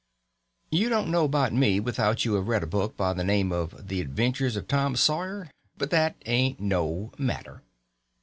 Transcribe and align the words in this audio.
You 0.71 0.89
don't 0.89 1.11
know 1.11 1.25
about 1.25 1.53
me 1.53 1.79
without 1.79 2.25
you 2.25 2.33
have 2.33 2.47
read 2.47 2.63
a 2.63 2.65
book 2.65 2.97
by 2.97 3.13
the 3.13 3.23
name 3.23 3.51
of 3.51 3.87
The 3.87 4.01
Adventures 4.01 4.55
of 4.55 4.67
Tom 4.67 4.95
Sawyer; 4.95 5.51
but 5.77 5.91
that 5.91 6.15
ain't 6.25 6.59
no 6.59 7.11
matter. 7.19 7.61